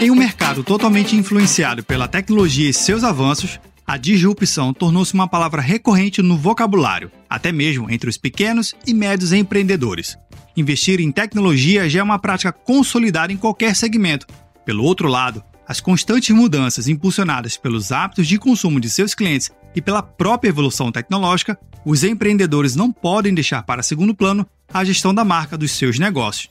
[0.00, 5.60] Em um mercado totalmente influenciado pela tecnologia e seus avanços, a disrupção tornou-se uma palavra
[5.60, 10.16] recorrente no vocabulário, até mesmo entre os pequenos e médios empreendedores.
[10.56, 14.26] Investir em tecnologia já é uma prática consolidada em qualquer segmento.
[14.64, 19.82] Pelo outro lado, as constantes mudanças impulsionadas pelos hábitos de consumo de seus clientes e
[19.82, 25.24] pela própria evolução tecnológica, os empreendedores não podem deixar para segundo plano a gestão da
[25.24, 26.48] marca dos seus negócios.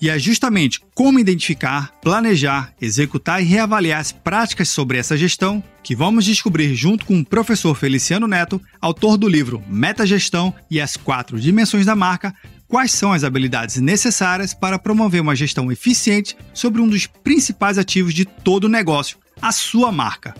[0.00, 5.94] E é justamente como identificar, planejar, executar e reavaliar as práticas sobre essa gestão que
[5.94, 11.38] vamos descobrir junto com o professor Feliciano Neto, autor do livro Metagestão e as quatro
[11.38, 12.34] dimensões da marca,
[12.66, 18.14] quais são as habilidades necessárias para promover uma gestão eficiente sobre um dos principais ativos
[18.14, 20.34] de todo o negócio, a sua marca.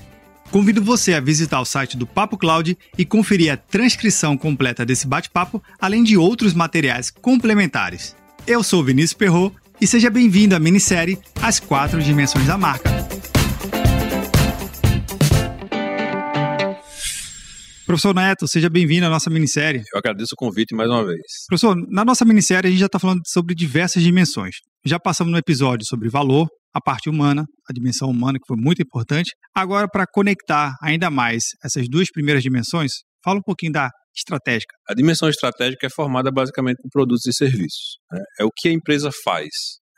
[0.51, 5.07] Convido você a visitar o site do Papo Cloud e conferir a transcrição completa desse
[5.07, 8.17] bate-papo, além de outros materiais complementares.
[8.49, 12.91] Eu sou Vinícius Perro e seja bem-vindo à minissérie As Quatro Dimensões da Marca.
[17.87, 19.83] Professor Neto, seja bem-vindo à nossa minissérie.
[19.93, 21.21] Eu agradeço o convite mais uma vez.
[21.49, 24.57] Professor, na nossa minissérie a gente já está falando sobre diversas dimensões.
[24.85, 28.83] Já passamos no episódio sobre valor, a parte humana, a dimensão humana, que foi muito
[28.83, 29.33] importante.
[29.55, 32.93] Agora, para conectar ainda mais essas duas primeiras dimensões,
[33.25, 34.75] fala um pouquinho da estratégica?
[34.89, 37.99] A dimensão estratégica é formada basicamente por produtos e serviços.
[38.11, 38.21] Né?
[38.41, 39.49] É o que a empresa faz.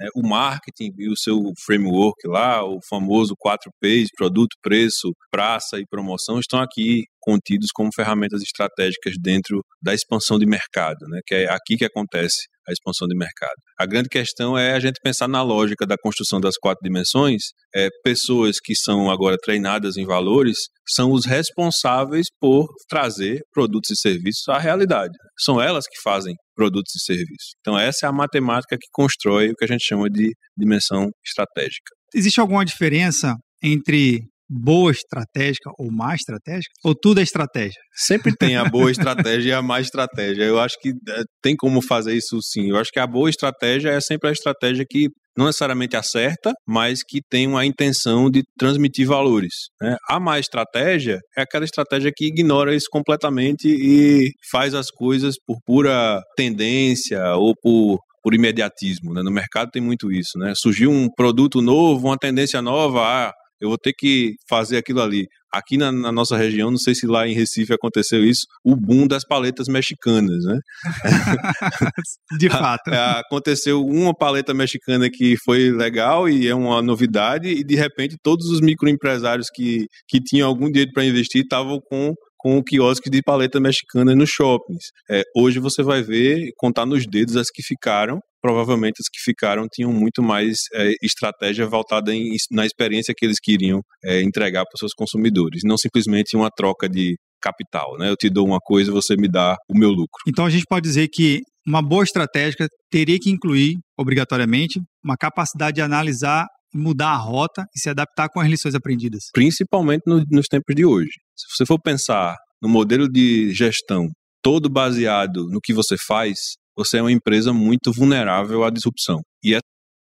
[0.00, 0.09] Né?
[0.15, 6.39] O marketing e o seu framework lá, o famoso 4Ps, produto, preço, praça e promoção,
[6.39, 11.20] estão aqui contidos como ferramentas estratégicas dentro da expansão de mercado, né?
[11.27, 13.56] que é aqui que acontece a expansão de mercado.
[13.78, 17.42] A grande questão é a gente pensar na lógica da construção das quatro dimensões.
[17.74, 20.56] É, pessoas que são agora treinadas em valores
[20.88, 25.14] são os responsáveis por trazer produtos e serviços à realidade.
[25.38, 27.54] São elas que fazem produtos e serviços.
[27.60, 31.91] Então, essa é a matemática que constrói o que a gente chama de dimensão estratégica.
[32.14, 34.20] Existe alguma diferença entre
[34.52, 36.72] boa estratégica ou má estratégica?
[36.84, 37.80] Ou tudo é estratégia?
[37.94, 40.44] Sempre tem a boa estratégia e a má estratégia.
[40.44, 42.70] Eu acho que é, tem como fazer isso sim.
[42.70, 47.02] Eu acho que a boa estratégia é sempre a estratégia que não necessariamente acerta, mas
[47.02, 49.54] que tem uma intenção de transmitir valores.
[49.80, 49.96] Né?
[50.10, 55.56] A má estratégia é aquela estratégia que ignora isso completamente e faz as coisas por
[55.64, 59.12] pura tendência ou por por imediatismo.
[59.12, 59.22] Né?
[59.22, 60.38] No mercado tem muito isso.
[60.38, 60.52] Né?
[60.56, 63.32] Surgiu um produto novo, uma tendência nova, ah,
[63.62, 65.27] eu vou ter que fazer aquilo ali.
[65.55, 69.06] Aqui na, na, nossa região, não sei se lá em Recife aconteceu isso, o boom
[69.06, 70.59] das paletas mexicanas, né?
[72.39, 72.91] De fato.
[73.21, 78.47] aconteceu uma paleta mexicana que foi legal e é uma novidade, e de repente todos
[78.49, 82.12] os microempresários que, que tinham algum dinheiro para investir estavam com
[82.43, 84.87] com o quiosque de paleta mexicana nos shoppings.
[85.09, 89.66] É, hoje você vai ver, contar nos dedos as que ficaram, provavelmente as que ficaram
[89.72, 94.75] tinham muito mais é, estratégia voltada em, na experiência que eles queriam é, entregar para
[94.75, 98.10] os seus consumidores, não simplesmente uma troca de capital, né?
[98.10, 100.22] Eu te dou uma coisa, você me dá o meu lucro.
[100.28, 105.76] Então a gente pode dizer que uma boa estratégia teria que incluir, obrigatoriamente, uma capacidade
[105.76, 109.25] de analisar mudar a rota e se adaptar com as lições aprendidas.
[109.34, 111.10] Principalmente no, nos tempos de hoje.
[111.36, 114.08] Se você for pensar no modelo de gestão
[114.42, 116.38] todo baseado no que você faz,
[116.77, 119.21] você é uma empresa muito vulnerável à disrupção.
[119.43, 119.62] E essa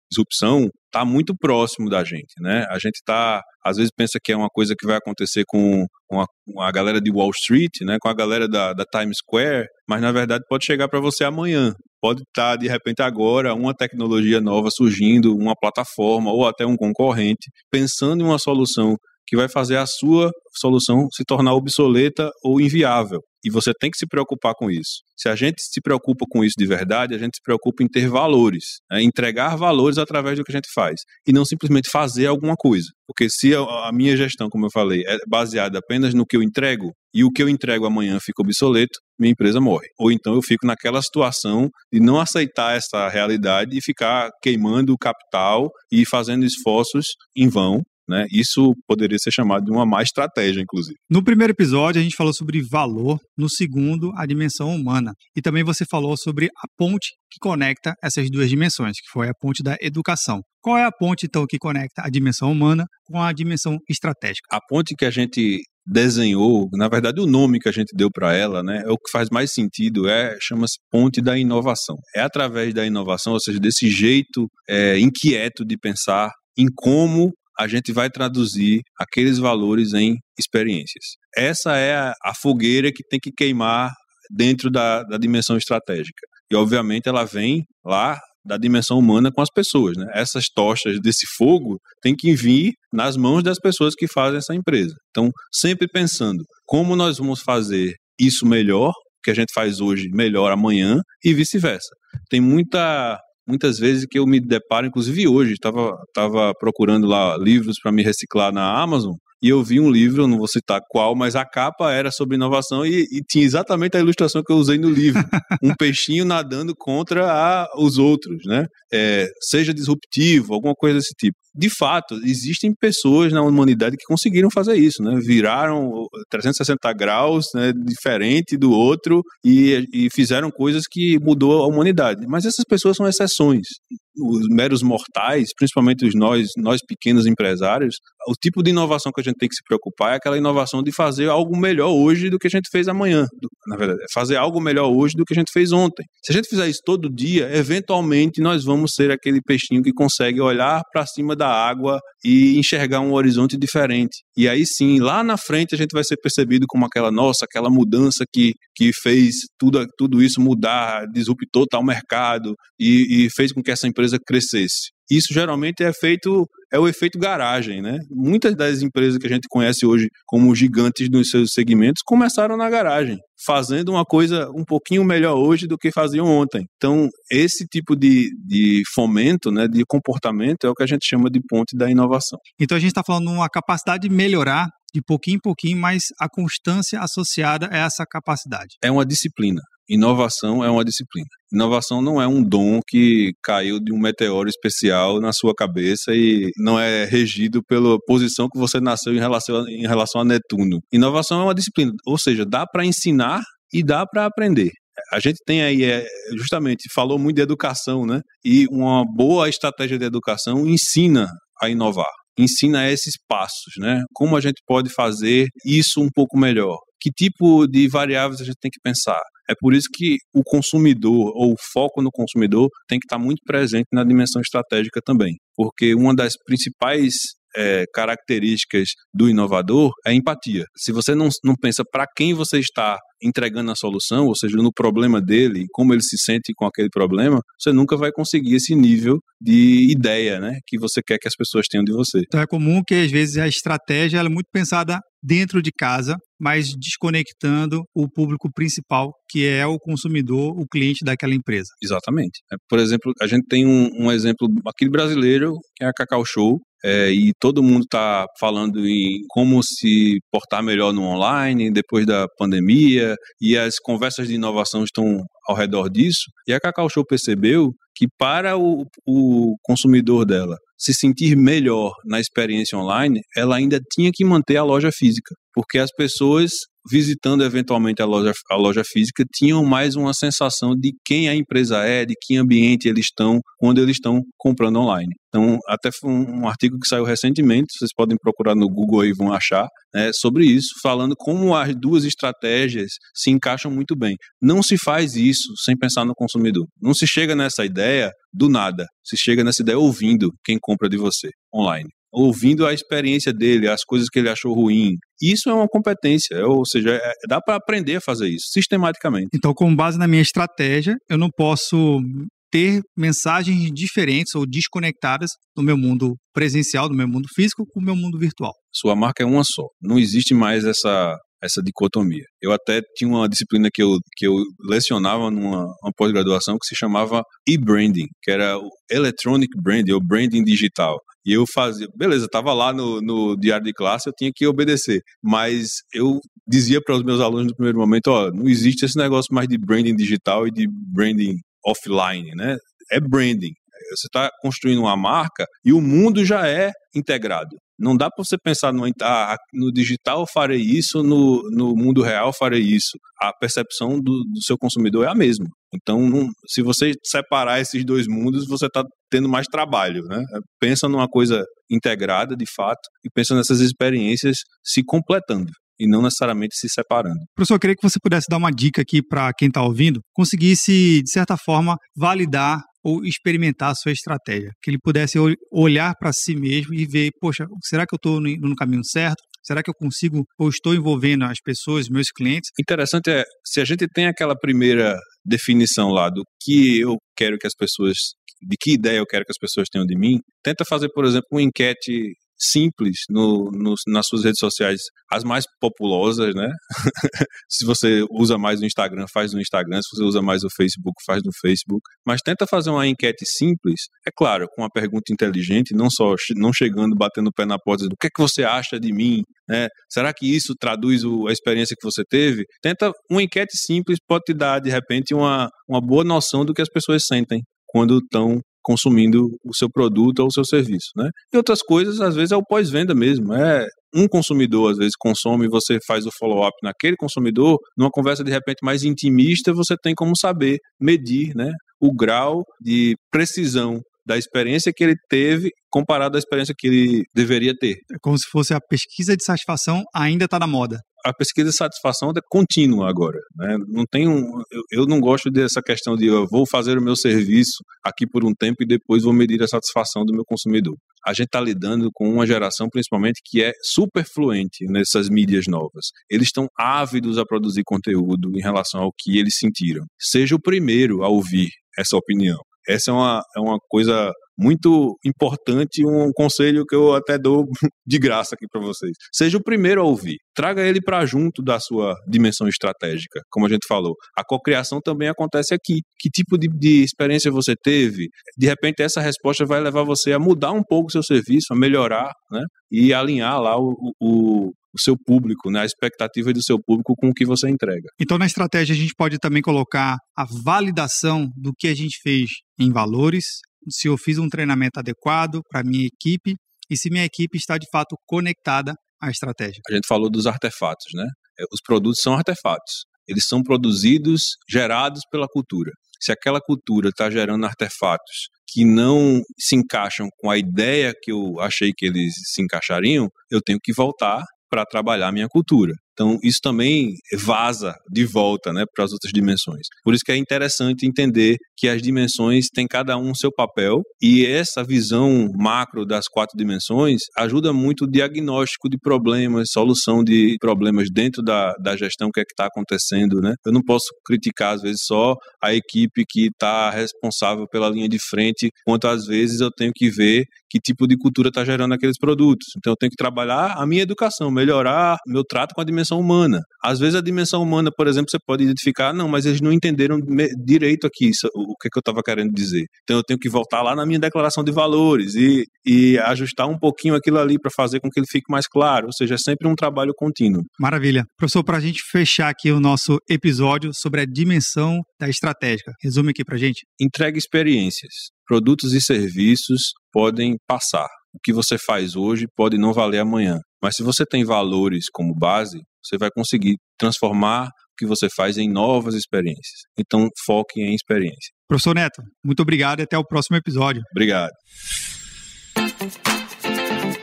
[0.09, 2.65] disrupção está muito próximo da gente, né?
[2.69, 6.21] A gente está, às vezes pensa que é uma coisa que vai acontecer com, com,
[6.21, 7.97] a, com a, galera de Wall Street, né?
[8.01, 11.73] Com a galera da, da Times Square, mas na verdade pode chegar para você amanhã.
[12.01, 16.77] Pode estar tá, de repente agora uma tecnologia nova surgindo, uma plataforma ou até um
[16.77, 18.95] concorrente pensando em uma solução
[19.27, 23.21] que vai fazer a sua solução se tornar obsoleta ou inviável.
[23.43, 25.03] E você tem que se preocupar com isso.
[25.15, 28.09] Se a gente se preocupa com isso de verdade, a gente se preocupa em ter
[28.09, 29.03] valores, né?
[29.03, 32.87] entregar valores através do que a gente faz e não simplesmente fazer alguma coisa.
[33.05, 36.91] Porque se a minha gestão, como eu falei, é baseada apenas no que eu entrego
[37.13, 39.87] e o que eu entrego amanhã fica obsoleto, minha empresa morre.
[39.99, 44.97] Ou então eu fico naquela situação de não aceitar essa realidade e ficar queimando o
[44.97, 47.05] capital e fazendo esforços
[47.37, 48.25] em vão né?
[48.31, 50.95] Isso poderia ser chamado de uma má estratégia, inclusive.
[51.09, 55.13] No primeiro episódio, a gente falou sobre valor, no segundo, a dimensão humana.
[55.35, 59.33] E também você falou sobre a ponte que conecta essas duas dimensões, que foi a
[59.39, 60.41] ponte da educação.
[60.61, 64.47] Qual é a ponte, então, que conecta a dimensão humana com a dimensão estratégica?
[64.51, 68.33] A ponte que a gente desenhou, na verdade o nome que a gente deu para
[68.33, 71.95] ela, né, é o que faz mais sentido, é chama-se ponte da inovação.
[72.15, 77.67] É através da inovação, ou seja, desse jeito é, inquieto de pensar em como a
[77.67, 81.15] gente vai traduzir aqueles valores em experiências.
[81.35, 83.91] Essa é a, a fogueira que tem que queimar
[84.29, 86.21] dentro da, da dimensão estratégica.
[86.51, 89.97] E, obviamente, ela vem lá da dimensão humana com as pessoas.
[89.97, 90.05] Né?
[90.13, 94.93] Essas tochas desse fogo têm que vir nas mãos das pessoas que fazem essa empresa.
[95.09, 98.93] Então, sempre pensando como nós vamos fazer isso melhor,
[99.23, 101.89] que a gente faz hoje melhor amanhã e vice-versa.
[102.29, 107.79] Tem muita muitas vezes que eu me deparo, inclusive hoje, estava tava procurando lá livros
[107.79, 111.35] para me reciclar na Amazon e eu vi um livro, não vou citar qual, mas
[111.35, 114.89] a capa era sobre inovação e, e tinha exatamente a ilustração que eu usei no
[114.89, 115.21] livro.
[115.63, 118.65] um peixinho nadando contra a, os outros, né?
[118.93, 124.49] É, seja disruptivo, alguma coisa desse tipo de fato, existem pessoas na humanidade que conseguiram
[124.51, 125.17] fazer isso, né?
[125.21, 127.71] Viraram 360 graus, né?
[127.73, 132.25] Diferente do outro e, e fizeram coisas que mudou a humanidade.
[132.27, 133.67] Mas essas pessoas são exceções.
[134.17, 137.95] Os meros mortais, principalmente os nós, nós pequenos empresários,
[138.27, 140.91] o tipo de inovação que a gente tem que se preocupar é aquela inovação de
[140.91, 143.25] fazer algo melhor hoje do que a gente fez amanhã.
[143.67, 146.03] Na verdade, é fazer algo melhor hoje do que a gente fez ontem.
[146.23, 150.41] Se a gente fizer isso todo dia, eventualmente nós vamos ser aquele peixinho que consegue
[150.41, 154.23] olhar para cima da água e enxergar um horizonte diferente.
[154.37, 157.69] E aí sim, lá na frente a gente vai ser percebido como aquela nossa, aquela
[157.69, 163.61] mudança que, que fez tudo, tudo isso mudar, disruptou tal mercado e, e fez com
[163.61, 164.91] que essa empresa crescesse.
[165.09, 167.99] Isso geralmente é feito é o efeito garagem, né?
[168.09, 172.69] Muitas das empresas que a gente conhece hoje como gigantes nos seus segmentos começaram na
[172.69, 176.65] garagem, fazendo uma coisa um pouquinho melhor hoje do que faziam ontem.
[176.75, 181.29] Então, esse tipo de, de fomento, né, de comportamento é o que a gente chama
[181.29, 182.39] de ponte da inovação.
[182.59, 186.03] Então, a gente está falando de uma capacidade de melhorar de pouquinho em pouquinho, mas
[186.19, 188.75] a constância associada a essa capacidade.
[188.81, 189.61] É uma disciplina.
[189.89, 191.27] Inovação é uma disciplina.
[191.51, 196.49] Inovação não é um dom que caiu de um meteoro especial na sua cabeça e
[196.57, 200.79] não é regido pela posição que você nasceu em relação, em relação a Netuno.
[200.91, 203.41] Inovação é uma disciplina, ou seja, dá para ensinar
[203.71, 204.71] e dá para aprender.
[205.11, 206.05] A gente tem aí, é,
[206.37, 208.21] justamente, falou muito de educação, né?
[208.43, 211.27] E uma boa estratégia de educação ensina
[211.61, 214.03] a inovar ensina esses passos, né?
[214.13, 216.77] Como a gente pode fazer isso um pouco melhor?
[216.99, 219.21] Que tipo de variáveis a gente tem que pensar?
[219.49, 223.41] É por isso que o consumidor, ou o foco no consumidor, tem que estar muito
[223.45, 225.35] presente na dimensão estratégica também.
[225.55, 227.13] Porque uma das principais
[227.55, 230.65] é, características do inovador é empatia.
[230.75, 234.71] Se você não, não pensa para quem você está entregando a solução, ou seja, no
[234.71, 239.19] problema dele, como ele se sente com aquele problema, você nunca vai conseguir esse nível
[239.41, 242.19] de ideia, né, que você quer que as pessoas tenham de você.
[242.27, 246.75] Então é comum que às vezes a estratégia é muito pensada dentro de casa, mas
[246.77, 251.69] desconectando o público principal, que é o consumidor, o cliente daquela empresa.
[251.81, 252.41] Exatamente.
[252.53, 256.23] É, por exemplo, a gente tem um, um exemplo aqui brasileiro, que é a Cacau
[256.25, 262.05] Show, é, e todo mundo está falando em como se portar melhor no online depois
[262.05, 266.25] da pandemia, e as conversas de inovação estão ao redor disso.
[266.47, 272.19] E a Cacau Show percebeu que para o, o consumidor dela se sentir melhor na
[272.19, 276.51] experiência online, ela ainda tinha que manter a loja física, porque as pessoas
[276.89, 281.83] visitando eventualmente a loja, a loja física, tinham mais uma sensação de quem a empresa
[281.83, 285.13] é, de que ambiente eles estão quando eles estão comprando online.
[285.27, 289.13] Então, até foi um, um artigo que saiu recentemente, vocês podem procurar no Google e
[289.13, 294.15] vão achar, né, sobre isso, falando como as duas estratégias se encaixam muito bem.
[294.41, 296.65] Não se faz isso sem pensar no consumidor.
[296.81, 298.85] Não se chega nessa ideia do nada.
[299.03, 303.83] Se chega nessa ideia ouvindo quem compra de você online ouvindo a experiência dele, as
[303.83, 304.95] coisas que ele achou ruim.
[305.21, 309.29] Isso é uma competência, ou seja, é, dá para aprender a fazer isso sistematicamente.
[309.35, 312.01] Então, com base na minha estratégia, eu não posso
[312.49, 317.83] ter mensagens diferentes ou desconectadas no meu mundo presencial, no meu mundo físico, com o
[317.83, 318.53] meu mundo virtual.
[318.73, 319.67] Sua marca é uma só.
[319.81, 322.23] Não existe mais essa essa dicotomia.
[322.41, 324.33] Eu até tinha uma disciplina que eu, que eu
[324.67, 330.97] lecionava numa pós-graduação que se chamava e-branding, que era o electronic branding, ou branding digital.
[331.25, 335.01] E eu fazia, beleza, estava lá no, no diário de classe, eu tinha que obedecer.
[335.23, 339.33] Mas eu dizia para os meus alunos no primeiro momento: ó, não existe esse negócio
[339.33, 342.57] mais de branding digital e de branding offline, né?
[342.91, 343.53] É branding.
[343.91, 347.55] Você está construindo uma marca e o mundo já é integrado.
[347.77, 352.01] Não dá para você pensar no, ah, no digital eu farei isso, no, no mundo
[352.01, 352.97] real eu farei isso.
[353.21, 355.45] A percepção do, do seu consumidor é a mesma.
[355.73, 360.03] Então, não, se você separar esses dois mundos, você está tendo mais trabalho.
[360.05, 360.23] Né?
[360.59, 366.55] Pensa numa coisa integrada, de fato, e pensa nessas experiências se completando e não necessariamente
[366.55, 367.19] se separando.
[367.35, 371.01] Professor, eu queria que você pudesse dar uma dica aqui para quem está ouvindo, conseguisse,
[371.03, 375.17] de certa forma, validar ou experimentar a sua estratégia, que ele pudesse
[375.51, 379.17] olhar para si mesmo e ver, poxa, será que eu estou no caminho certo?
[379.43, 382.49] Será que eu consigo ou estou envolvendo as pessoas, meus clientes?
[382.59, 387.47] Interessante é, se a gente tem aquela primeira definição lá do que eu quero que
[387.47, 387.97] as pessoas,
[388.41, 391.27] de que ideia eu quero que as pessoas tenham de mim, tenta fazer, por exemplo,
[391.31, 396.49] uma enquete simples no, no, nas suas redes sociais, as mais populosas, né?
[397.49, 399.79] se você usa mais o Instagram, faz no Instagram.
[399.81, 401.81] Se você usa mais o Facebook, faz no Facebook.
[402.05, 406.51] Mas tenta fazer uma enquete simples, é claro, com uma pergunta inteligente, não só não
[406.53, 409.21] chegando, batendo o pé na porta, do que é que você acha de mim?
[409.47, 409.67] Né?
[409.89, 412.43] Será que isso traduz o, a experiência que você teve?
[412.61, 416.61] Tenta uma enquete simples, pode te dar, de repente, uma, uma boa noção do que
[416.61, 421.07] as pessoas sentem quando estão consumindo o seu produto ou o seu serviço, né?
[421.31, 423.31] E outras coisas, às vezes, é o pós-venda mesmo.
[423.33, 428.23] É um consumidor, às vezes, consome e você faz o follow-up naquele consumidor, numa conversa,
[428.23, 431.51] de repente, mais intimista, você tem como saber medir, né?
[431.79, 437.53] O grau de precisão da experiência que ele teve comparado à experiência que ele deveria
[437.55, 437.75] ter.
[437.91, 441.55] É como se fosse a pesquisa de satisfação ainda está na moda a pesquisa de
[441.55, 443.19] satisfação é contínua agora.
[443.35, 443.57] Né?
[443.67, 446.95] Não tem um, eu, eu, não gosto dessa questão de eu vou fazer o meu
[446.95, 450.75] serviço aqui por um tempo e depois vou medir a satisfação do meu consumidor.
[451.05, 455.91] A gente está lidando com uma geração, principalmente, que é super fluente nessas mídias novas.
[456.09, 459.85] Eles estão ávidos a produzir conteúdo em relação ao que eles sentiram.
[459.99, 462.39] Seja o primeiro a ouvir essa opinião.
[462.67, 467.45] Essa é uma, é uma coisa muito importante, um conselho que eu até dou
[467.85, 468.91] de graça aqui para vocês.
[469.13, 470.17] Seja o primeiro a ouvir.
[470.35, 473.95] Traga ele para junto da sua dimensão estratégica, como a gente falou.
[474.17, 475.81] A cocriação também acontece aqui.
[475.97, 478.07] Que tipo de, de experiência você teve?
[478.37, 481.55] De repente, essa resposta vai levar você a mudar um pouco o seu serviço, a
[481.55, 482.43] melhorar, né?
[482.71, 487.07] E alinhar lá o, o, o seu público, né, a expectativa do seu público com
[487.09, 487.87] o que você entrega.
[487.99, 492.29] Então, na estratégia, a gente pode também colocar a validação do que a gente fez
[492.59, 493.25] em valores,
[493.69, 496.35] se eu fiz um treinamento adequado para minha equipe
[496.69, 499.61] e se minha equipe está de fato conectada à estratégia.
[499.69, 501.05] A gente falou dos artefatos, né?
[501.39, 502.85] É, os produtos são artefatos.
[503.07, 505.71] Eles são produzidos, gerados pela cultura.
[506.01, 511.39] Se aquela cultura está gerando artefatos que não se encaixam com a ideia que eu
[511.39, 515.73] achei que eles se encaixariam, eu tenho que voltar para trabalhar minha cultura.
[515.95, 519.67] Então, isso também vaza de volta né, para as outras dimensões.
[519.81, 524.25] Por isso que é interessante entender que as dimensões têm cada um seu papel e
[524.25, 530.89] essa visão macro das quatro dimensões ajuda muito o diagnóstico de problemas, solução de problemas
[530.91, 533.21] dentro da, da gestão que é que está acontecendo.
[533.21, 533.33] Né?
[533.45, 537.99] Eu não posso criticar, às vezes, só a equipe que está responsável pela linha de
[537.99, 541.97] frente, quanto às vezes eu tenho que ver que tipo de cultura está gerando aqueles
[541.97, 542.47] produtos.
[542.57, 545.99] Então, eu tenho que trabalhar a minha educação, melhorar meu trato com a dimensão dimensão
[545.99, 546.41] humana.
[546.63, 549.99] Às vezes a dimensão humana, por exemplo, você pode identificar, não, mas eles não entenderam
[550.43, 552.65] direito aqui isso, o que, é que eu estava querendo dizer.
[552.83, 556.57] Então eu tenho que voltar lá na minha declaração de valores e, e ajustar um
[556.57, 558.87] pouquinho aquilo ali para fazer com que ele fique mais claro.
[558.87, 560.43] Ou seja, é sempre um trabalho contínuo.
[560.59, 561.05] Maravilha.
[561.17, 566.09] Professor, para a gente fechar aqui o nosso episódio sobre a dimensão da estratégica, resume
[566.09, 566.65] aqui para a gente.
[566.81, 567.93] Entregue experiências.
[568.27, 570.87] Produtos e serviços podem passar.
[571.13, 573.39] O que você faz hoje pode não valer amanhã.
[573.65, 578.37] Mas se você tem valores como base, você vai conseguir transformar o que você faz
[578.37, 579.61] em novas experiências.
[579.77, 581.31] Então, foque em experiência.
[581.47, 583.83] Professor Neto, muito obrigado e até o próximo episódio.
[583.91, 584.31] Obrigado.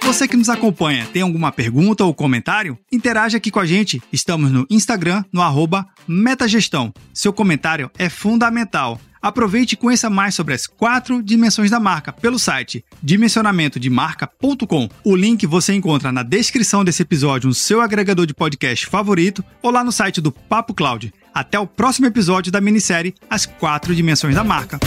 [0.03, 2.77] Você que nos acompanha, tem alguma pergunta ou comentário?
[2.93, 4.03] Interage aqui com a gente.
[4.13, 6.93] Estamos no Instagram, no arroba Metagestão.
[7.15, 9.01] Seu comentário é fundamental.
[9.23, 14.89] Aproveite e conheça mais sobre as quatro dimensões da marca pelo site dimensionamentodemarca.com.
[15.05, 19.71] O link você encontra na descrição desse episódio no seu agregador de podcast favorito ou
[19.71, 21.15] lá no site do Papo Cloud.
[21.33, 24.81] Até o próximo episódio da minissérie As Quatro Dimensões da Marca.